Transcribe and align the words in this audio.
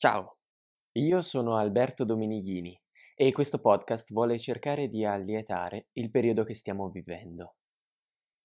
Ciao, 0.00 0.38
io 0.92 1.20
sono 1.20 1.56
Alberto 1.56 2.04
Dominighini 2.04 2.80
e 3.16 3.32
questo 3.32 3.60
podcast 3.60 4.12
vuole 4.12 4.38
cercare 4.38 4.86
di 4.86 5.04
allietare 5.04 5.88
il 5.94 6.12
periodo 6.12 6.44
che 6.44 6.54
stiamo 6.54 6.88
vivendo. 6.88 7.56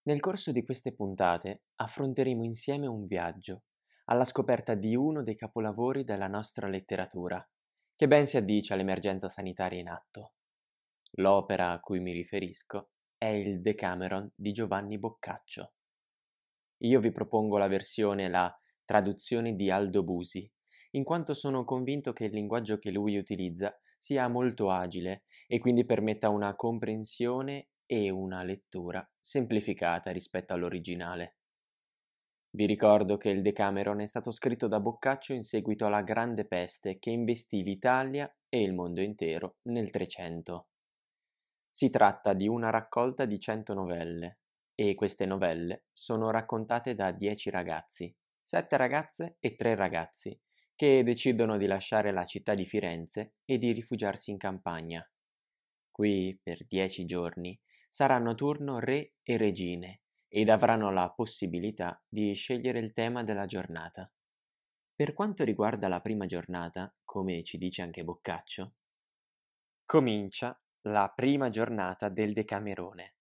Nel 0.07 0.19
corso 0.19 0.51
di 0.51 0.63
queste 0.63 0.95
puntate 0.95 1.65
affronteremo 1.75 2.43
insieme 2.43 2.87
un 2.87 3.05
viaggio 3.05 3.65
alla 4.05 4.25
scoperta 4.25 4.73
di 4.73 4.95
uno 4.95 5.21
dei 5.21 5.35
capolavori 5.35 6.03
della 6.03 6.25
nostra 6.25 6.67
letteratura, 6.67 7.47
che 7.95 8.07
ben 8.07 8.25
si 8.25 8.37
addice 8.37 8.73
all'emergenza 8.73 9.29
sanitaria 9.29 9.79
in 9.79 9.89
atto. 9.89 10.33
L'opera 11.17 11.69
a 11.69 11.79
cui 11.79 11.99
mi 11.99 12.13
riferisco 12.13 12.93
è 13.15 13.27
il 13.27 13.61
Decameron 13.61 14.27
di 14.33 14.53
Giovanni 14.53 14.97
Boccaccio. 14.97 15.73
Io 16.77 16.99
vi 16.99 17.11
propongo 17.11 17.59
la 17.59 17.67
versione, 17.67 18.27
la 18.27 18.51
traduzione 18.83 19.53
di 19.53 19.69
Aldo 19.69 20.01
Busi, 20.01 20.51
in 20.95 21.03
quanto 21.03 21.33
sono 21.33 21.63
convinto 21.63 22.13
che 22.13 22.25
il 22.25 22.33
linguaggio 22.33 22.77
che 22.77 22.91
lui 22.91 23.17
utilizza 23.17 23.75
sia 23.97 24.27
molto 24.27 24.69
agile 24.69 25.23
e 25.47 25.59
quindi 25.59 25.85
permetta 25.85 26.29
una 26.29 26.55
comprensione 26.55 27.69
e 27.85 28.09
una 28.09 28.43
lettura 28.43 29.07
semplificata 29.19 30.11
rispetto 30.11 30.53
all'originale. 30.53 31.37
Vi 32.55 32.65
ricordo 32.67 33.17
che 33.17 33.29
il 33.29 33.41
Decameron 33.41 34.01
è 34.01 34.05
stato 34.05 34.31
scritto 34.31 34.67
da 34.67 34.79
Boccaccio 34.79 35.33
in 35.33 35.43
seguito 35.43 35.85
alla 35.87 36.03
grande 36.03 36.45
peste 36.45 36.99
che 36.99 37.09
investì 37.09 37.63
l'Italia 37.63 38.31
e 38.47 38.61
il 38.61 38.73
mondo 38.73 39.01
intero 39.01 39.57
nel 39.63 39.89
Trecento. 39.89 40.67
Si 41.71 41.89
tratta 41.89 42.33
di 42.33 42.47
una 42.47 42.69
raccolta 42.69 43.25
di 43.25 43.39
cento 43.39 43.73
novelle 43.73 44.41
e 44.75 44.93
queste 44.93 45.25
novelle 45.25 45.85
sono 45.91 46.29
raccontate 46.29 46.93
da 46.93 47.11
dieci 47.11 47.49
ragazzi, 47.49 48.15
sette 48.43 48.77
ragazze 48.77 49.37
e 49.39 49.55
tre 49.55 49.73
ragazzi, 49.73 50.39
che 50.75 51.03
decidono 51.03 51.57
di 51.57 51.65
lasciare 51.65 52.11
la 52.11 52.25
città 52.25 52.53
di 52.53 52.65
Firenze 52.65 53.35
e 53.45 53.57
di 53.57 53.71
rifugiarsi 53.71 54.31
in 54.31 54.37
campagna. 54.37 55.07
Qui, 55.91 56.39
per 56.41 56.65
dieci 56.65 57.05
giorni, 57.05 57.59
saranno 57.89 58.31
a 58.31 58.35
turno 58.35 58.79
re 58.79 59.13
e 59.21 59.37
regine 59.37 60.01
ed 60.27 60.49
avranno 60.49 60.91
la 60.91 61.11
possibilità 61.11 62.03
di 62.07 62.33
scegliere 62.33 62.79
il 62.79 62.91
tema 62.91 63.23
della 63.23 63.45
giornata. 63.45 64.11
Per 64.95 65.13
quanto 65.13 65.43
riguarda 65.43 65.87
la 65.87 66.01
prima 66.01 66.25
giornata, 66.25 66.91
come 67.03 67.43
ci 67.43 67.57
dice 67.57 67.83
anche 67.83 68.03
Boccaccio, 68.03 68.73
comincia 69.85 70.59
la 70.87 71.11
prima 71.15 71.49
giornata 71.49 72.09
del 72.09 72.33
Decamerone. 72.33 73.15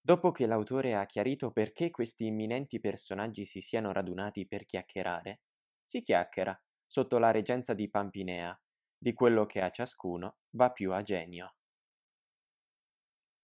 Dopo 0.00 0.32
che 0.32 0.46
l'autore 0.46 0.94
ha 0.96 1.06
chiarito 1.06 1.52
perché 1.52 1.90
questi 1.90 2.26
imminenti 2.26 2.80
personaggi 2.80 3.44
si 3.44 3.60
siano 3.60 3.92
radunati 3.92 4.46
per 4.46 4.64
chiacchierare, 4.64 5.42
si 5.84 6.02
chiacchiera 6.02 6.60
sotto 6.90 7.18
la 7.18 7.30
reggenza 7.30 7.72
di 7.72 7.88
Pampinea, 7.88 8.60
di 8.98 9.12
quello 9.12 9.46
che 9.46 9.60
a 9.60 9.70
ciascuno 9.70 10.38
va 10.56 10.72
più 10.72 10.92
a 10.92 11.02
genio. 11.02 11.54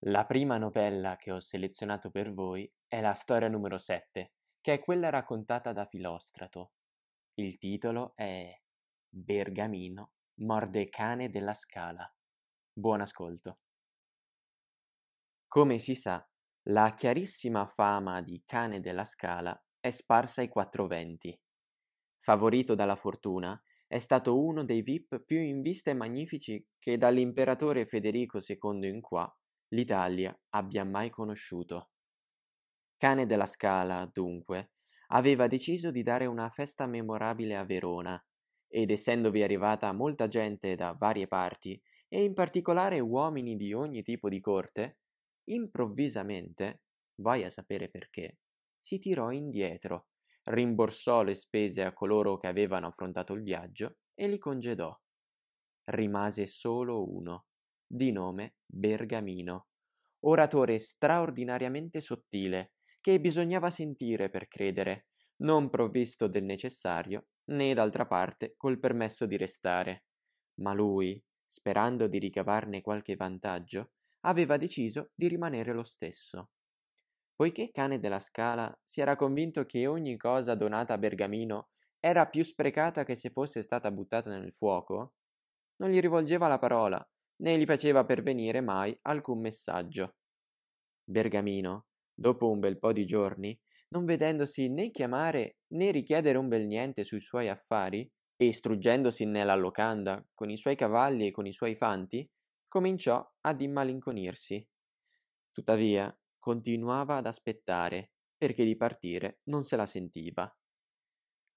La 0.07 0.27
prima 0.27 0.59
novella 0.59 1.15
che 1.15 1.31
ho 1.31 1.39
selezionato 1.39 2.11
per 2.11 2.35
voi 2.35 2.69
è 2.89 3.01
la 3.01 3.13
storia 3.13 3.47
numero 3.47 3.79
7, 3.79 4.33
che 4.61 4.73
è 4.73 4.81
quella 4.81 5.11
raccontata 5.11 5.73
da 5.73 5.87
Filostrato. 5.87 6.73
Il 7.35 7.57
titolo 7.59 8.15
è 8.17 8.53
Bergamino 9.09 10.15
morde 10.41 10.89
cane 10.89 11.31
della 11.31 11.55
scala. 11.55 12.13
Buon 12.73 13.01
ascolto. 13.01 13.61
Come 15.47 15.79
si 15.79 15.95
sa, 15.95 16.29
la 16.69 16.93
chiarissima 16.95 17.65
fama 17.65 18.21
di 18.23 18.43
cane 18.45 18.81
della 18.81 19.05
scala 19.05 19.57
è 19.79 19.91
sparsa 19.91 20.41
ai 20.41 20.49
quattro 20.49 20.89
venti 20.89 21.39
favorito 22.27 22.75
dalla 22.75 22.97
fortuna, 22.97 23.57
è 23.87 24.01
stato 24.01 24.43
uno 24.43 24.65
dei 24.65 24.83
VIP 24.83 25.21
più 25.25 25.41
in 25.41 25.63
vista 25.63 25.93
e 25.93 25.95
magnifici 25.95 26.67
che 26.77 26.97
dall'imperatore 26.97 27.87
Federico 27.87 28.41
II 28.45 28.89
in 28.89 29.01
qua 29.01 29.33
l'Italia 29.69 30.37
abbia 30.49 30.85
mai 30.85 31.09
conosciuto. 31.09 31.91
Cane 32.97 33.27
della 33.27 33.47
Scala, 33.47 34.11
dunque, 34.13 34.73
aveva 35.11 35.47
deciso 35.47 35.93
di 35.93 36.03
dare 36.03 36.27
una 36.27 36.49
festa 36.49 36.89
memorabile 36.89 37.55
a 37.55 37.65
Verona, 37.65 38.21
ed 38.67 38.91
essendovi 38.91 39.45
arrivata 39.45 39.93
molta 39.93 40.27
gente 40.27 40.75
da 40.75 40.97
varie 40.99 41.29
parti, 41.29 41.81
e 42.09 42.25
in 42.25 42.35
particolare 42.35 42.99
uomini 42.99 43.55
di 43.55 43.73
ogni 43.73 44.03
tipo 44.03 44.29
di 44.29 44.41
corte, 44.41 44.99
improvvisamente, 45.45 46.81
vai 47.21 47.45
a 47.45 47.51
sapere 47.51 47.89
perché, 47.89 48.39
si 48.81 48.99
tirò 48.99 49.31
indietro 49.31 50.09
rimborsò 50.47 51.23
le 51.23 51.35
spese 51.35 51.83
a 51.83 51.93
coloro 51.93 52.37
che 52.37 52.47
avevano 52.47 52.87
affrontato 52.87 53.33
il 53.33 53.43
viaggio 53.43 53.99
e 54.15 54.29
li 54.29 54.39
congedò. 54.39 54.97
Rimase 55.85 56.47
solo 56.47 57.09
uno, 57.09 57.47
di 57.87 58.11
nome 58.13 58.57
Bergamino, 58.65 59.69
oratore 60.21 60.79
straordinariamente 60.79 62.01
sottile, 62.01 62.73
che 63.01 63.21
bisognava 63.21 63.71
sentire 63.71 64.29
per 64.31 64.49
credere, 64.49 65.07
non 65.39 65.71
provvisto 65.71 66.27
del 66.27 66.45
necessario, 66.45 67.29
né 67.51 67.75
d'altra 67.75 68.07
parte 68.07 68.55
col 68.57 68.81
permesso 68.81 69.27
di 69.27 69.37
restare. 69.37 70.05
Ma 70.61 70.73
lui, 70.73 71.23
sperando 71.45 72.09
di 72.09 72.19
ricavarne 72.19 72.81
qualche 72.81 73.15
vantaggio, 73.15 73.93
aveva 74.21 74.57
deciso 74.57 75.11
di 75.15 75.29
rimanere 75.29 75.73
lo 75.73 75.85
stesso. 75.85 76.51
Poiché 77.37 77.71
Cane 77.71 78.01
della 78.01 78.19
Scala 78.19 78.75
si 78.83 79.03
era 79.03 79.15
convinto 79.15 79.67
che 79.67 79.87
ogni 79.87 80.17
cosa 80.17 80.55
donata 80.55 80.95
a 80.95 80.99
Bergamino 80.99 81.69
era 82.01 82.27
più 82.27 82.43
sprecata 82.43 83.05
che 83.05 83.15
se 83.15 83.29
fosse 83.29 83.61
stata 83.61 83.91
buttata 83.91 84.31
nel 84.31 84.55
fuoco, 84.55 85.13
non 85.77 85.91
gli 85.91 86.01
rivolgeva 86.01 86.49
la 86.49 86.59
parola, 86.59 87.07
né 87.43 87.59
gli 87.59 87.67
faceva 87.67 88.07
pervenire 88.07 88.63
mai 88.63 88.99
alcun 89.03 89.41
messaggio. 89.41 90.17
Bergamino, 91.05 91.89
dopo 92.15 92.49
un 92.49 92.59
bel 92.59 92.79
po' 92.79 92.93
di 92.93 93.05
giorni, 93.05 93.59
non 93.89 94.07
vedendosi 94.07 94.71
né 94.71 94.91
chiamare 94.91 95.59
né 95.75 95.91
richiedere 95.91 96.39
un 96.39 96.49
bel 96.49 96.67
niente 96.67 97.05
sui 97.05 97.21
suoi 97.21 97.49
affari, 97.49 98.11
e 98.39 98.53
struggendosi 98.53 99.25
nella 99.25 99.55
locanda 99.55 100.27
con 100.35 100.51
i 100.51 100.57
suoi 100.57 100.77
cavalli 100.77 101.27
e 101.27 101.31
con 101.31 101.47
i 101.47 101.53
suoi 101.53 101.75
fanti, 101.75 102.27
cominciò 102.69 103.27
ad 103.41 103.61
immalinconirsi. 103.61 104.67
Tuttavia, 105.53 106.15
continuava 106.47 107.17
ad 107.17 107.27
aspettare, 107.27 108.13
perché 108.37 108.65
di 108.65 108.77
partire 108.77 109.41
non 109.47 109.65
se 109.65 109.75
la 109.75 109.85
sentiva. 109.85 110.49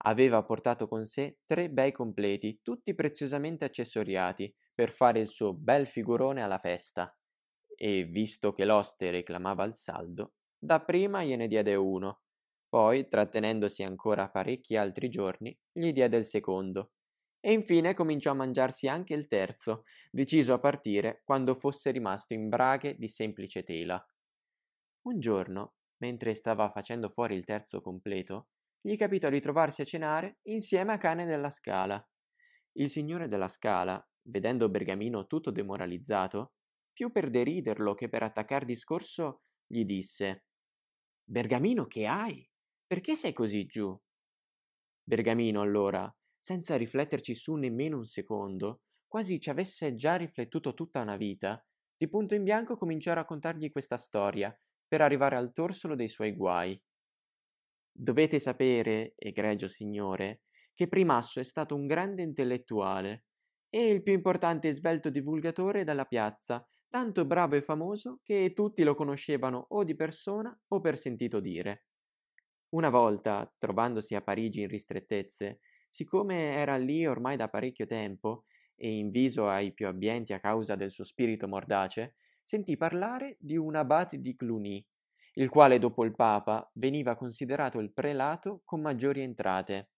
Aveva 0.05 0.43
portato 0.43 0.87
con 0.87 1.05
sé 1.05 1.41
tre 1.45 1.69
bei 1.69 1.91
completi, 1.91 2.61
tutti 2.63 2.95
preziosamente 2.95 3.65
accessoriati, 3.65 4.51
per 4.73 4.89
fare 4.89 5.19
il 5.19 5.27
suo 5.27 5.53
bel 5.53 5.85
figurone 5.85 6.41
alla 6.41 6.57
festa. 6.57 7.15
E, 7.75 8.05
visto 8.05 8.51
che 8.51 8.65
l'oste 8.65 9.11
reclamava 9.11 9.63
il 9.65 9.75
saldo, 9.75 10.33
dapprima 10.57 11.23
gliene 11.23 11.45
diede 11.45 11.75
uno, 11.75 12.21
poi, 12.67 13.07
trattenendosi 13.07 13.83
ancora 13.83 14.27
parecchi 14.31 14.75
altri 14.75 15.07
giorni, 15.09 15.55
gli 15.71 15.91
diede 15.91 16.17
il 16.17 16.23
secondo, 16.23 16.93
e 17.39 17.51
infine 17.51 17.93
cominciò 17.93 18.31
a 18.31 18.33
mangiarsi 18.41 18.87
anche 18.87 19.13
il 19.13 19.27
terzo, 19.27 19.83
deciso 20.09 20.53
a 20.53 20.59
partire 20.59 21.21
quando 21.23 21.53
fosse 21.53 21.91
rimasto 21.91 22.33
in 22.33 22.49
braghe 22.49 22.95
di 22.97 23.07
semplice 23.07 23.61
tela. 23.61 24.03
Un 25.01 25.19
giorno, 25.19 25.75
mentre 25.97 26.33
stava 26.33 26.69
facendo 26.69 27.09
fuori 27.09 27.35
il 27.35 27.45
terzo 27.45 27.81
completo, 27.81 28.49
gli 28.81 28.95
capitò 28.95 29.29
di 29.29 29.39
trovarsi 29.39 29.81
a 29.81 29.85
cenare 29.85 30.39
insieme 30.43 30.93
a 30.93 30.97
Cane 30.97 31.25
della 31.25 31.49
Scala. 31.49 32.05
Il 32.73 32.89
signore 32.89 33.27
della 33.27 33.47
Scala, 33.47 34.01
vedendo 34.23 34.69
Bergamino 34.69 35.25
tutto 35.25 35.51
demoralizzato, 35.51 36.53
più 36.91 37.11
per 37.11 37.29
deriderlo 37.29 37.93
che 37.93 38.09
per 38.09 38.23
attaccar 38.23 38.65
discorso, 38.65 39.43
gli 39.65 39.85
disse 39.85 40.45
Bergamino, 41.23 41.85
che 41.85 42.05
hai? 42.05 42.47
Perché 42.85 43.15
sei 43.15 43.33
così 43.33 43.65
giù? 43.65 43.97
Bergamino, 45.03 45.61
allora, 45.61 46.13
senza 46.37 46.75
rifletterci 46.75 47.35
su 47.35 47.55
nemmeno 47.55 47.97
un 47.97 48.05
secondo, 48.05 48.81
quasi 49.07 49.39
ci 49.39 49.49
avesse 49.49 49.95
già 49.95 50.15
riflettuto 50.15 50.73
tutta 50.73 51.01
una 51.01 51.17
vita, 51.17 51.63
di 51.95 52.07
punto 52.07 52.35
in 52.35 52.43
bianco 52.43 52.75
cominciò 52.75 53.11
a 53.11 53.15
raccontargli 53.15 53.71
questa 53.71 53.97
storia, 53.97 54.55
per 54.89 55.01
arrivare 55.01 55.37
al 55.37 55.53
torsolo 55.53 55.95
dei 55.95 56.09
suoi 56.09 56.33
guai. 56.33 56.81
Dovete 57.91 58.39
sapere, 58.39 59.13
egregio 59.15 59.67
signore, 59.67 60.41
che 60.73 60.87
Primasso 60.87 61.39
è 61.39 61.43
stato 61.43 61.75
un 61.75 61.85
grande 61.85 62.23
intellettuale 62.23 63.25
e 63.69 63.89
il 63.89 64.01
più 64.01 64.13
importante 64.13 64.67
e 64.67 64.73
svelto 64.73 65.09
divulgatore 65.09 65.83
della 65.83 66.05
piazza, 66.05 66.67
tanto 66.89 67.25
bravo 67.25 67.55
e 67.55 67.61
famoso 67.61 68.19
che 68.23 68.53
tutti 68.53 68.83
lo 68.83 68.95
conoscevano 68.95 69.67
o 69.69 69.83
di 69.83 69.95
persona 69.95 70.57
o 70.69 70.79
per 70.79 70.97
sentito 70.97 71.39
dire. 71.39 71.85
Una 72.69 72.89
volta, 72.89 73.51
trovandosi 73.57 74.15
a 74.15 74.21
Parigi 74.21 74.61
in 74.61 74.67
ristrettezze, 74.67 75.59
siccome 75.89 76.55
era 76.55 76.77
lì 76.77 77.05
ormai 77.05 77.35
da 77.35 77.47
parecchio 77.47 77.85
tempo 77.85 78.45
e 78.75 78.89
inviso 78.89 79.49
ai 79.49 79.73
più 79.73 79.87
abbienti 79.87 80.33
a 80.33 80.39
causa 80.39 80.75
del 80.75 80.91
suo 80.91 81.03
spirito 81.03 81.47
mordace, 81.47 82.15
sentì 82.49 82.77
parlare 82.77 83.37
di 83.39 83.57
un 83.57 83.75
abate 83.75 84.19
di 84.19 84.35
Cluny, 84.35 84.83
il 85.33 85.49
quale 85.49 85.77
dopo 85.77 86.03
il 86.03 86.15
Papa 86.15 86.67
veniva 86.73 87.15
considerato 87.15 87.77
il 87.77 87.93
prelato 87.93 88.63
con 88.65 88.81
maggiori 88.81 89.21
entrate. 89.21 89.91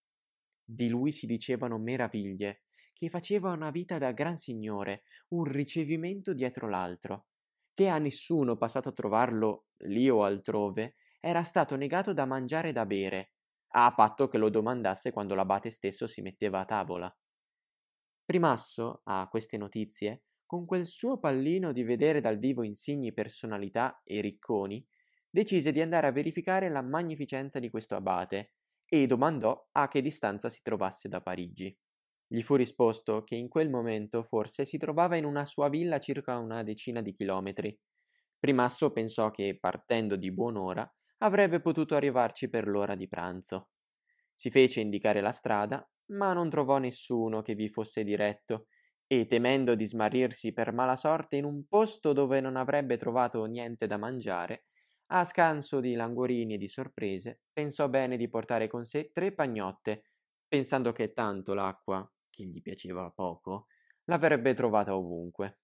di 0.65 0.89
lui 0.89 1.13
si 1.13 1.25
dicevano 1.27 1.77
meraviglie, 1.77 2.63
che 2.91 3.07
faceva 3.07 3.51
una 3.51 3.71
vita 3.71 3.97
da 3.97 4.11
gran 4.11 4.35
signore, 4.35 5.03
un 5.29 5.45
ricevimento 5.45 6.33
dietro 6.33 6.67
l'altro, 6.67 7.27
che 7.73 7.87
a 7.87 7.99
nessuno 7.99 8.57
passato 8.57 8.89
a 8.89 8.93
trovarlo 8.93 9.67
lì 9.85 10.09
o 10.09 10.25
altrove 10.25 10.95
era 11.21 11.43
stato 11.43 11.77
negato 11.77 12.11
da 12.11 12.25
mangiare 12.25 12.69
e 12.69 12.73
da 12.73 12.85
bere, 12.85 13.31
a 13.75 13.93
patto 13.93 14.27
che 14.27 14.37
lo 14.37 14.49
domandasse 14.49 15.13
quando 15.13 15.35
l'abate 15.35 15.69
stesso 15.69 16.05
si 16.05 16.21
metteva 16.21 16.59
a 16.59 16.65
tavola. 16.65 17.17
Primasso, 18.25 18.99
a 19.05 19.27
queste 19.29 19.57
notizie, 19.57 20.23
con 20.51 20.65
quel 20.65 20.85
suo 20.85 21.17
pallino 21.17 21.71
di 21.71 21.81
vedere 21.81 22.19
dal 22.19 22.37
vivo 22.37 22.63
insigni 22.63 23.13
personalità 23.13 24.01
e 24.03 24.19
ricconi, 24.19 24.85
decise 25.29 25.71
di 25.71 25.79
andare 25.79 26.07
a 26.07 26.11
verificare 26.11 26.67
la 26.67 26.81
magnificenza 26.81 27.57
di 27.57 27.69
questo 27.69 27.95
abate 27.95 28.55
e 28.83 29.07
domandò 29.07 29.69
a 29.71 29.87
che 29.87 30.01
distanza 30.01 30.49
si 30.49 30.61
trovasse 30.61 31.07
da 31.07 31.21
Parigi. 31.21 31.73
Gli 32.27 32.41
fu 32.41 32.55
risposto 32.55 33.23
che 33.23 33.35
in 33.35 33.47
quel 33.47 33.69
momento 33.69 34.23
forse 34.23 34.65
si 34.65 34.77
trovava 34.77 35.15
in 35.15 35.23
una 35.23 35.45
sua 35.45 35.69
villa 35.69 35.99
circa 35.99 36.37
una 36.37 36.63
decina 36.63 37.01
di 37.01 37.13
chilometri. 37.13 37.79
Primasso 38.37 38.91
pensò 38.91 39.31
che, 39.31 39.57
partendo 39.57 40.17
di 40.17 40.33
buon'ora, 40.33 40.93
avrebbe 41.19 41.61
potuto 41.61 41.95
arrivarci 41.95 42.49
per 42.49 42.67
l'ora 42.67 42.95
di 42.95 43.07
pranzo. 43.07 43.69
Si 44.33 44.49
fece 44.49 44.81
indicare 44.81 45.21
la 45.21 45.31
strada, 45.31 45.89
ma 46.07 46.33
non 46.33 46.49
trovò 46.49 46.77
nessuno 46.77 47.41
che 47.41 47.55
vi 47.55 47.69
fosse 47.69 48.03
diretto, 48.03 48.65
e 49.11 49.27
temendo 49.27 49.75
di 49.75 49.85
smarrirsi 49.85 50.53
per 50.53 50.71
mala 50.71 50.95
sorte 50.95 51.35
in 51.35 51.43
un 51.43 51.67
posto 51.67 52.13
dove 52.13 52.39
non 52.39 52.55
avrebbe 52.55 52.95
trovato 52.95 53.43
niente 53.43 53.85
da 53.85 53.97
mangiare, 53.97 54.67
a 55.07 55.25
scanso 55.25 55.81
di 55.81 55.95
languorini 55.95 56.53
e 56.53 56.57
di 56.57 56.67
sorprese, 56.67 57.41
pensò 57.51 57.89
bene 57.89 58.15
di 58.15 58.29
portare 58.29 58.69
con 58.69 58.85
sé 58.85 59.11
tre 59.11 59.33
pagnotte, 59.33 60.03
pensando 60.47 60.93
che 60.93 61.11
tanto 61.11 61.53
l'acqua, 61.53 62.09
che 62.29 62.45
gli 62.45 62.61
piaceva 62.61 63.11
poco, 63.11 63.67
l'avrebbe 64.05 64.53
trovata 64.53 64.95
ovunque. 64.95 65.59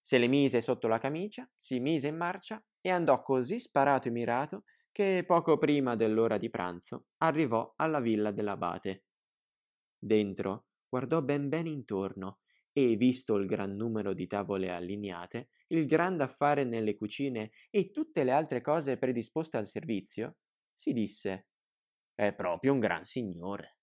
Se 0.00 0.18
le 0.18 0.26
mise 0.26 0.60
sotto 0.60 0.88
la 0.88 0.98
camicia, 0.98 1.48
si 1.54 1.78
mise 1.78 2.08
in 2.08 2.16
marcia 2.16 2.60
e 2.80 2.90
andò 2.90 3.22
così 3.22 3.60
sparato 3.60 4.08
e 4.08 4.10
mirato 4.10 4.64
che 4.90 5.22
poco 5.24 5.56
prima 5.56 5.94
dell'ora 5.94 6.36
di 6.36 6.50
pranzo 6.50 7.06
arrivò 7.18 7.74
alla 7.76 8.00
villa 8.00 8.32
dell'abate. 8.32 9.04
Dentro 9.98 10.66
guardò 10.88 11.22
ben 11.22 11.48
bene 11.48 11.70
intorno 11.70 12.41
e, 12.72 12.96
visto 12.96 13.36
il 13.36 13.46
gran 13.46 13.76
numero 13.76 14.14
di 14.14 14.26
tavole 14.26 14.70
allineate, 14.70 15.48
il 15.68 15.86
gran 15.86 16.16
da 16.16 16.26
fare 16.26 16.64
nelle 16.64 16.96
cucine 16.96 17.50
e 17.70 17.90
tutte 17.90 18.24
le 18.24 18.32
altre 18.32 18.60
cose 18.60 18.96
predisposte 18.96 19.56
al 19.56 19.66
servizio, 19.66 20.36
si 20.74 20.92
disse 20.92 21.48
È 22.14 22.34
proprio 22.34 22.72
un 22.72 22.80
gran 22.80 23.04
signore. 23.04 23.76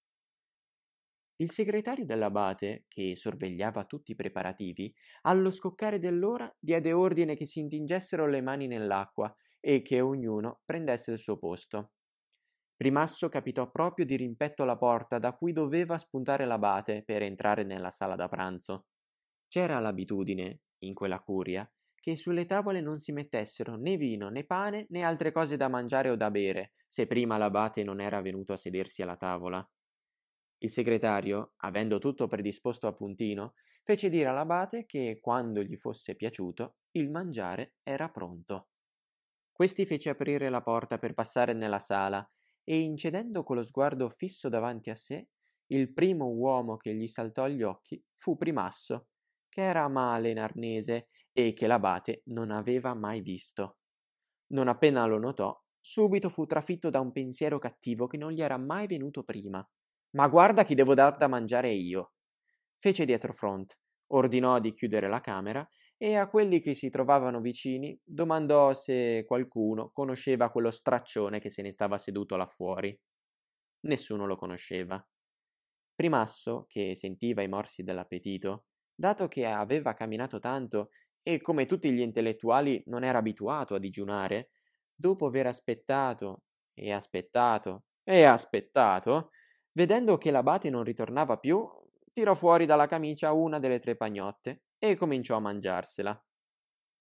Il 1.41 1.49
segretario 1.49 2.05
dell'abate, 2.05 2.83
che 2.89 3.15
sorvegliava 3.15 3.85
tutti 3.85 4.11
i 4.11 4.15
preparativi, 4.15 4.93
allo 5.21 5.51
scoccare 5.51 5.97
dell'ora 5.97 6.53
diede 6.59 6.91
ordine 6.91 7.35
che 7.35 7.45
si 7.45 7.61
intingessero 7.61 8.27
le 8.27 8.41
mani 8.41 8.67
nell'acqua 8.67 9.33
e 9.61 9.81
che 9.81 10.01
ognuno 10.01 10.61
prendesse 10.65 11.11
il 11.11 11.17
suo 11.17 11.37
posto. 11.37 11.91
Primasso 12.79 13.27
capitò 13.27 13.69
proprio 13.69 14.05
di 14.05 14.15
rimpetto 14.15 14.63
la 14.63 14.77
porta 14.77 15.19
da 15.19 15.33
cui 15.33 15.51
doveva 15.51 15.97
spuntare 15.97 16.45
l'abate 16.45 17.03
per 17.03 17.21
entrare 17.21 17.63
nella 17.63 17.89
sala 17.89 18.15
da 18.15 18.29
pranzo. 18.29 18.85
C'era 19.49 19.79
l'abitudine, 19.79 20.61
in 20.85 20.93
quella 20.93 21.19
curia, 21.19 21.69
che 21.93 22.15
sulle 22.15 22.45
tavole 22.45 22.79
non 22.79 22.97
si 22.97 23.11
mettessero 23.11 23.75
né 23.75 23.97
vino 23.97 24.29
né 24.29 24.45
pane 24.45 24.85
né 24.91 25.03
altre 25.03 25.33
cose 25.33 25.57
da 25.57 25.67
mangiare 25.67 26.09
o 26.09 26.15
da 26.15 26.31
bere, 26.31 26.71
se 26.87 27.05
prima 27.05 27.37
l'abate 27.37 27.83
non 27.83 27.99
era 27.99 28.21
venuto 28.21 28.53
a 28.53 28.55
sedersi 28.55 29.01
alla 29.01 29.17
tavola. 29.17 29.69
Il 30.59 30.69
segretario, 30.69 31.55
avendo 31.57 31.99
tutto 31.99 32.27
predisposto 32.27 32.87
a 32.87 32.93
puntino, 32.93 33.55
fece 33.83 34.07
dire 34.07 34.29
all'abate 34.29 34.85
che, 34.85 35.19
quando 35.19 35.61
gli 35.63 35.75
fosse 35.75 36.15
piaciuto, 36.15 36.77
il 36.91 37.09
mangiare 37.09 37.73
era 37.83 38.07
pronto. 38.07 38.69
Questi 39.51 39.85
fece 39.85 40.11
aprire 40.11 40.47
la 40.47 40.61
porta 40.61 40.97
per 40.97 41.13
passare 41.13 41.51
nella 41.51 41.79
sala 41.79 42.25
e 42.69 42.81
incedendo 42.81 43.41
con 43.41 43.55
lo 43.55 43.63
sguardo 43.63 44.11
fisso 44.11 44.47
davanti 44.47 44.91
a 44.91 44.95
sé, 44.95 45.29
il 45.71 45.91
primo 45.91 46.27
uomo 46.27 46.77
che 46.77 46.93
gli 46.93 47.07
saltò 47.07 47.45
agli 47.45 47.63
occhi 47.63 47.99
fu 48.13 48.37
Primasso, 48.37 49.07
che 49.49 49.61
era 49.63 49.87
male 49.87 50.29
in 50.29 50.37
arnese 50.37 51.07
e 51.31 51.53
che 51.53 51.65
l'abate 51.65 52.21
non 52.25 52.51
aveva 52.51 52.93
mai 52.93 53.21
visto. 53.21 53.77
Non 54.49 54.67
appena 54.67 55.03
lo 55.05 55.17
notò, 55.17 55.59
subito 55.79 56.29
fu 56.29 56.45
trafitto 56.45 56.91
da 56.91 56.99
un 56.99 57.11
pensiero 57.11 57.57
cattivo 57.57 58.05
che 58.05 58.17
non 58.17 58.33
gli 58.33 58.41
era 58.43 58.57
mai 58.57 58.85
venuto 58.85 59.23
prima. 59.23 59.67
Ma 60.11 60.27
guarda 60.27 60.63
chi 60.63 60.75
devo 60.75 60.93
dar 60.93 61.17
da 61.17 61.27
mangiare 61.27 61.71
io. 61.71 62.13
Fece 62.77 63.03
dietro 63.03 63.33
front, 63.33 63.79
ordinò 64.11 64.59
di 64.59 64.71
chiudere 64.71 65.07
la 65.07 65.21
camera 65.21 65.67
e 66.01 66.15
a 66.15 66.29
quelli 66.29 66.61
che 66.61 66.73
si 66.73 66.89
trovavano 66.89 67.41
vicini 67.41 67.99
domandò 68.01 68.71
se 68.71 69.25
qualcuno 69.27 69.91
conosceva 69.91 70.49
quello 70.49 70.71
straccione 70.71 71.41
che 71.41 71.49
se 71.49 71.61
ne 71.61 71.71
stava 71.71 71.97
seduto 71.97 72.37
là 72.37 72.45
fuori. 72.45 72.97
Nessuno 73.81 74.25
lo 74.25 74.37
conosceva. 74.37 75.05
Primasso, 75.93 76.65
che 76.69 76.95
sentiva 76.95 77.41
i 77.41 77.49
morsi 77.49 77.83
dell'appetito, 77.83 78.67
dato 78.95 79.27
che 79.27 79.45
aveva 79.45 79.93
camminato 79.93 80.39
tanto 80.39 80.91
e 81.21 81.41
come 81.41 81.65
tutti 81.65 81.91
gli 81.91 81.99
intellettuali 81.99 82.81
non 82.85 83.03
era 83.03 83.17
abituato 83.17 83.75
a 83.75 83.79
digiunare, 83.79 84.51
dopo 84.95 85.25
aver 85.25 85.47
aspettato 85.47 86.43
e 86.73 86.93
aspettato 86.93 87.87
e 88.03 88.23
aspettato, 88.23 89.31
vedendo 89.73 90.17
che 90.17 90.31
l'abate 90.31 90.69
non 90.69 90.85
ritornava 90.85 91.37
più, 91.37 91.69
tirò 92.13 92.35
fuori 92.35 92.65
dalla 92.65 92.87
camicia 92.87 93.33
una 93.33 93.59
delle 93.59 93.79
tre 93.79 93.97
pagnotte 93.97 94.61
e 94.79 94.95
cominciò 94.95 95.35
a 95.35 95.41
mangiarsela. 95.41 96.25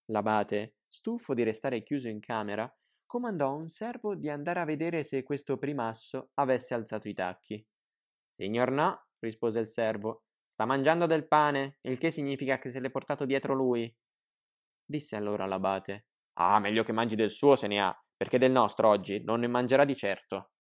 L'abate, 0.07 0.79
stufo 0.89 1.33
di 1.33 1.45
restare 1.45 1.83
chiuso 1.83 2.09
in 2.09 2.21
camera, 2.21 2.71
comandò 3.07 3.49
a 3.49 3.55
un 3.55 3.69
servo 3.69 4.15
di 4.15 4.29
andare 4.29 4.61
a 4.61 4.65
vedere 4.65 5.03
se 5.03 5.23
questo 5.23 5.57
primasso 5.57 6.31
avesse 6.35 6.75
alzato 6.75 7.09
i 7.09 7.15
tacchi. 7.15 7.65
Signor 8.35 8.71
no, 8.71 9.07
rispose 9.21 9.61
il 9.61 9.67
servo, 9.67 10.25
sta 10.49 10.65
mangiando 10.65 11.07
del 11.07 11.27
pane, 11.27 11.79
il 11.83 11.99
che 11.99 12.11
significa 12.11 12.59
che 12.59 12.69
se 12.69 12.81
l'è 12.81 12.91
portato 12.91 13.25
dietro 13.25 13.55
lui. 13.55 13.95
Disse 14.85 15.17
allora 15.17 15.47
l'abate. 15.47 16.07
Ah, 16.35 16.59
meglio 16.59 16.83
che 16.83 16.93
mangi 16.93 17.17
del 17.17 17.31
suo 17.31 17.55
se 17.57 17.67
ne 17.67 17.81
ha, 17.81 18.05
perché 18.17 18.39
del 18.39 18.53
nostro 18.53 18.89
oggi 18.89 19.23
non 19.23 19.41
ne 19.41 19.47
mangerà 19.47 19.85
di 19.85 19.95
certo. 19.95 20.53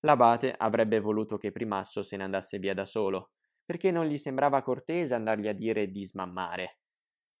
L'abate 0.00 0.54
avrebbe 0.56 1.00
voluto 1.00 1.38
che 1.38 1.50
Primasso 1.50 2.02
se 2.02 2.16
ne 2.16 2.24
andasse 2.24 2.58
via 2.58 2.74
da 2.74 2.84
solo, 2.84 3.32
perché 3.64 3.90
non 3.90 4.06
gli 4.06 4.18
sembrava 4.18 4.62
cortese 4.62 5.14
andargli 5.14 5.48
a 5.48 5.52
dire 5.52 5.90
di 5.90 6.04
smammare. 6.04 6.80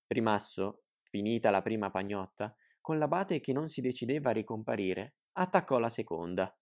Primasso, 0.06 0.84
finita 1.02 1.50
la 1.50 1.62
prima 1.62 1.90
pagnotta, 1.90 2.54
con 2.80 2.98
l'abate 2.98 3.40
che 3.40 3.52
non 3.52 3.68
si 3.68 3.80
decideva 3.80 4.30
a 4.30 4.32
ricomparire, 4.32 5.16
attaccò 5.32 5.78
la 5.78 5.88
seconda. 5.88 6.56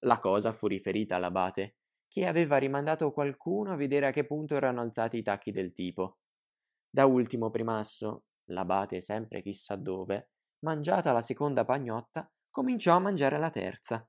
La 0.00 0.18
cosa 0.18 0.52
fu 0.52 0.66
riferita 0.66 1.16
all'abate, 1.16 1.76
che 2.06 2.26
aveva 2.26 2.58
rimandato 2.58 3.10
qualcuno 3.12 3.72
a 3.72 3.76
vedere 3.76 4.06
a 4.06 4.10
che 4.10 4.24
punto 4.24 4.54
erano 4.54 4.80
alzati 4.80 5.18
i 5.18 5.22
tacchi 5.22 5.50
del 5.50 5.72
tipo. 5.72 6.18
Da 6.88 7.06
ultimo 7.06 7.50
Primasso, 7.50 8.24
l'abate 8.50 9.00
sempre 9.00 9.42
chissà 9.42 9.76
dove, 9.76 10.30
mangiata 10.60 11.12
la 11.12 11.22
seconda 11.22 11.64
pagnotta, 11.64 12.30
cominciò 12.50 12.94
a 12.94 13.00
mangiare 13.00 13.38
la 13.38 13.50
terza. 13.50 14.08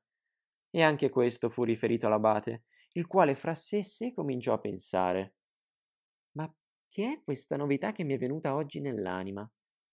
E 0.70 0.84
anche 0.84 1.10
questo 1.10 1.50
fu 1.50 1.64
riferito 1.64 2.06
all'abate, 2.08 2.66
il 2.98 3.08
quale 3.08 3.36
fra 3.36 3.54
sé 3.56 3.78
e 3.78 3.84
sé 3.84 4.12
cominciò 4.12 4.52
a 4.54 4.60
pensare 4.60 5.36
Ma 6.34 6.50
che 6.88 7.12
è 7.12 7.22
questa 7.24 7.58
novità 7.58 7.92
che 7.92 8.04
mi 8.04 8.14
è 8.14 8.18
venuta 8.18 8.56
oggi 8.56 8.80
nell'anima? 8.80 9.50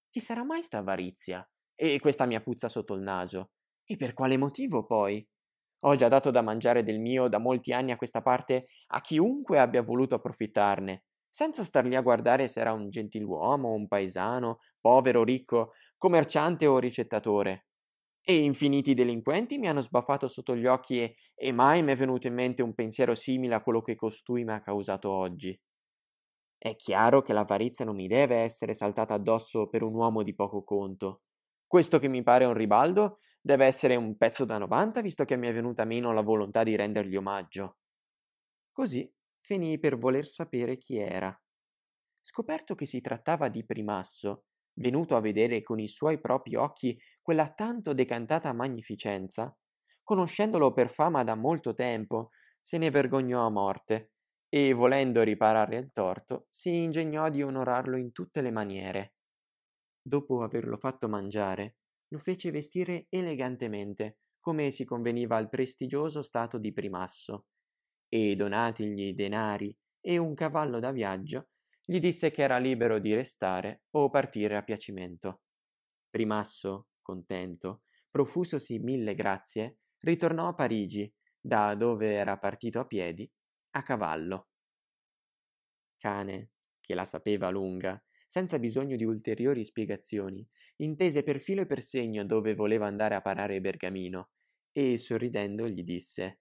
Chi 0.08 0.20
sarà 0.20 0.44
mai 0.44 0.62
sta 0.62 0.78
avarizia? 0.78 1.48
E 1.74 1.98
questa 2.00 2.26
mia 2.26 2.40
puzza 2.40 2.68
sotto 2.68 2.94
il 2.94 3.02
naso? 3.02 3.50
E 3.84 3.96
per 3.96 4.12
quale 4.14 4.36
motivo 4.36 4.84
poi? 4.86 5.26
Ho 5.84 5.94
già 5.96 6.08
dato 6.08 6.30
da 6.30 6.42
mangiare 6.42 6.82
del 6.84 7.00
mio 7.00 7.28
da 7.28 7.38
molti 7.38 7.72
anni 7.72 7.90
a 7.90 7.96
questa 7.96 8.22
parte 8.22 8.66
a 8.88 9.00
chiunque 9.00 9.58
abbia 9.58 9.82
voluto 9.82 10.14
approfittarne, 10.14 11.04
senza 11.28 11.62
star 11.64 11.86
lì 11.86 11.96
a 11.96 12.02
guardare 12.02 12.46
se 12.46 12.60
era 12.60 12.72
un 12.72 12.88
gentiluomo, 12.90 13.72
un 13.72 13.88
paesano, 13.88 14.58
povero 14.80 15.24
ricco, 15.24 15.72
commerciante 15.96 16.66
o 16.66 16.78
ricettatore. 16.78 17.66
E 18.24 18.34
infiniti 18.34 18.94
delinquenti 18.94 19.58
mi 19.58 19.68
hanno 19.68 19.80
sbaffato 19.80 20.28
sotto 20.28 20.54
gli 20.56 20.66
occhi 20.66 21.00
e, 21.00 21.16
e 21.34 21.52
mai 21.52 21.82
mi 21.82 21.90
è 21.92 21.96
venuto 21.96 22.28
in 22.28 22.34
mente 22.34 22.62
un 22.62 22.72
pensiero 22.72 23.14
simile 23.14 23.54
a 23.56 23.62
quello 23.62 23.82
che 23.82 23.96
costui 23.96 24.44
mi 24.44 24.52
ha 24.52 24.60
causato 24.60 25.10
oggi. 25.10 25.60
È 26.56 26.76
chiaro 26.76 27.22
che 27.22 27.32
l'avarizia 27.32 27.84
non 27.84 27.96
mi 27.96 28.06
deve 28.06 28.36
essere 28.36 28.74
saltata 28.74 29.14
addosso 29.14 29.68
per 29.68 29.82
un 29.82 29.94
uomo 29.94 30.22
di 30.22 30.34
poco 30.34 30.62
conto. 30.62 31.22
Questo 31.66 31.98
che 31.98 32.06
mi 32.06 32.22
pare 32.22 32.44
un 32.44 32.54
ribaldo 32.54 33.18
deve 33.40 33.66
essere 33.66 33.96
un 33.96 34.16
pezzo 34.16 34.44
da 34.44 34.58
90 34.58 35.00
visto 35.00 35.24
che 35.24 35.36
mi 35.36 35.48
è 35.48 35.52
venuta 35.52 35.84
meno 35.84 36.12
la 36.12 36.20
volontà 36.20 36.62
di 36.62 36.76
rendergli 36.76 37.16
omaggio. 37.16 37.78
Così 38.70 39.12
finii 39.40 39.80
per 39.80 39.98
voler 39.98 40.26
sapere 40.26 40.76
chi 40.76 40.98
era. 40.98 41.36
Scoperto 42.20 42.76
che 42.76 42.86
si 42.86 43.00
trattava 43.00 43.48
di 43.48 43.64
Primasso, 43.64 44.44
venuto 44.74 45.16
a 45.16 45.20
vedere 45.20 45.62
con 45.62 45.78
i 45.78 45.88
suoi 45.88 46.20
propri 46.20 46.54
occhi 46.56 46.98
quella 47.20 47.50
tanto 47.50 47.92
decantata 47.92 48.52
magnificenza, 48.52 49.56
conoscendolo 50.02 50.72
per 50.72 50.88
fama 50.88 51.24
da 51.24 51.34
molto 51.34 51.74
tempo, 51.74 52.30
se 52.60 52.78
ne 52.78 52.90
vergognò 52.90 53.46
a 53.46 53.50
morte 53.50 54.12
e, 54.48 54.72
volendo 54.72 55.22
riparare 55.22 55.76
il 55.76 55.90
torto, 55.92 56.46
si 56.50 56.82
ingegnò 56.82 57.28
di 57.28 57.42
onorarlo 57.42 57.96
in 57.96 58.12
tutte 58.12 58.40
le 58.40 58.50
maniere. 58.50 59.14
Dopo 60.00 60.42
averlo 60.42 60.76
fatto 60.76 61.08
mangiare, 61.08 61.76
lo 62.08 62.18
fece 62.18 62.50
vestire 62.50 63.06
elegantemente, 63.08 64.18
come 64.40 64.70
si 64.70 64.84
conveniva 64.84 65.36
al 65.36 65.48
prestigioso 65.48 66.22
stato 66.22 66.58
di 66.58 66.72
primasso, 66.72 67.46
e 68.08 68.34
donatigli 68.34 69.14
denari 69.14 69.76
e 70.00 70.18
un 70.18 70.34
cavallo 70.34 70.78
da 70.80 70.90
viaggio, 70.92 71.48
gli 71.84 71.98
disse 71.98 72.30
che 72.30 72.42
era 72.42 72.58
libero 72.58 72.98
di 72.98 73.14
restare 73.14 73.82
o 73.90 74.08
partire 74.08 74.56
a 74.56 74.62
piacimento. 74.62 75.42
Primasso, 76.08 76.88
contento, 77.00 77.82
profusosi 78.10 78.78
mille 78.78 79.14
grazie, 79.14 79.78
ritornò 80.00 80.48
a 80.48 80.54
Parigi, 80.54 81.12
da 81.40 81.74
dove 81.74 82.12
era 82.12 82.38
partito 82.38 82.78
a 82.80 82.86
piedi, 82.86 83.30
a 83.70 83.82
cavallo. 83.82 84.48
Cane, 85.96 86.50
che 86.80 86.94
la 86.94 87.04
sapeva 87.04 87.50
lunga, 87.50 88.02
senza 88.26 88.58
bisogno 88.58 88.96
di 88.96 89.04
ulteriori 89.04 89.64
spiegazioni, 89.64 90.46
intese 90.76 91.22
per 91.22 91.38
filo 91.38 91.62
e 91.62 91.66
per 91.66 91.82
segno 91.82 92.24
dove 92.24 92.54
voleva 92.54 92.86
andare 92.86 93.14
a 93.14 93.20
parare 93.20 93.60
Bergamino, 93.60 94.30
e 94.72 94.96
sorridendo 94.96 95.68
gli 95.68 95.82
disse 95.82 96.40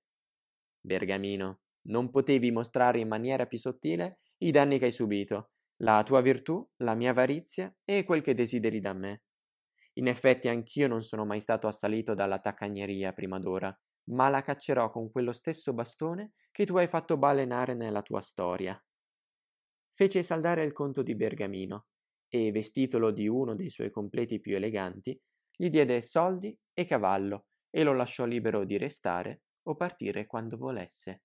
Bergamino, 0.80 1.62
non 1.88 2.10
potevi 2.10 2.52
mostrare 2.52 3.00
in 3.00 3.08
maniera 3.08 3.46
più 3.46 3.58
sottile 3.58 4.21
i 4.44 4.52
danni 4.52 4.80
che 4.80 4.86
hai 4.86 4.92
subito, 4.92 5.52
la 5.84 6.02
tua 6.04 6.22
virtù, 6.22 6.68
la 6.78 6.96
mia 6.96 7.12
avarizia 7.12 7.74
e 7.84 8.04
quel 8.04 8.22
che 8.22 8.34
desideri 8.34 8.80
da 8.80 8.94
me. 8.94 9.24
In 9.94 10.08
effetti 10.08 10.48
anch'io 10.48 10.88
non 10.88 11.02
sono 11.02 11.26
mai 11.26 11.40
stato 11.40 11.68
assalito 11.68 12.14
dalla 12.14 12.40
taccagneria 12.40 13.14
prima 13.14 13.40
d'ora, 13.40 13.76
ma 14.06 14.30
la 14.30 14.42
caccerò 14.42 14.90
con 14.90 15.12
quello 15.12 15.32
stesso 15.32 15.74
bastone 15.74 16.34
che 16.52 16.66
tu 16.66 16.76
hai 16.78 16.88
fatto 16.88 17.18
balenare 17.18 17.76
nella 17.76 18.02
tua 18.02 18.22
storia. 18.22 18.82
Fece 19.94 20.24
saldare 20.24 20.64
il 20.64 20.72
conto 20.72 21.04
di 21.04 21.16
Bergamino 21.16 21.88
e, 22.28 22.52
vestitolo 22.52 23.12
di 23.12 23.28
uno 23.28 23.54
dei 23.54 23.70
suoi 23.70 23.92
completi 23.92 24.40
più 24.40 24.56
eleganti, 24.56 25.20
gli 25.56 25.70
diede 25.70 26.02
soldi 26.02 26.58
e 26.74 26.86
cavallo 26.86 27.46
e 27.70 27.84
lo 27.84 27.94
lasciò 27.94 28.26
libero 28.26 28.64
di 28.64 28.78
restare 28.78 29.42
o 29.68 29.76
partire 29.76 30.26
quando 30.26 30.58
volesse. 30.58 31.22